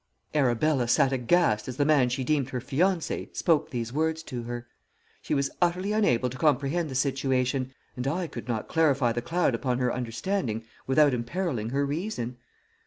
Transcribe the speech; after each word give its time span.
"Arabella 0.33 0.87
sat 0.87 1.13
aghast 1.13 1.67
as 1.67 1.77
the 1.77 1.85
man 1.85 2.09
she 2.09 2.23
deemed 2.23 2.49
her 2.49 2.59
fiancé 2.59 3.37
spoke 3.37 3.69
these 3.69 3.93
words 3.93 4.23
to 4.23 4.41
her. 4.41 4.65
She 5.21 5.35
was 5.35 5.51
utterly 5.61 5.91
unable 5.93 6.27
to 6.31 6.39
comprehend 6.39 6.89
the 6.89 6.95
situation, 6.95 7.71
and 7.95 8.07
I 8.07 8.25
could 8.25 8.47
not 8.47 8.67
clarify 8.67 9.11
the 9.11 9.21
cloud 9.21 9.53
upon 9.53 9.77
her 9.77 9.93
understanding 9.93 10.65
without 10.87 11.13
imperilling 11.13 11.69
her 11.69 11.85
reason. 11.85 12.37